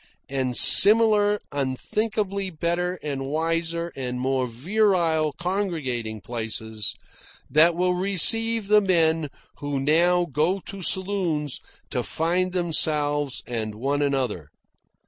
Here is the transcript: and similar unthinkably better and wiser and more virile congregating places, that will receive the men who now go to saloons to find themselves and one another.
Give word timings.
and 0.29 0.57
similar 0.57 1.39
unthinkably 1.51 2.49
better 2.49 2.97
and 3.03 3.23
wiser 3.27 3.93
and 3.95 4.19
more 4.19 4.47
virile 4.47 5.31
congregating 5.33 6.19
places, 6.19 6.95
that 7.51 7.75
will 7.75 7.93
receive 7.93 8.67
the 8.67 8.81
men 8.81 9.29
who 9.57 9.79
now 9.79 10.25
go 10.25 10.59
to 10.59 10.81
saloons 10.81 11.59
to 11.91 12.01
find 12.01 12.51
themselves 12.51 13.43
and 13.45 13.75
one 13.75 14.01
another. 14.01 14.49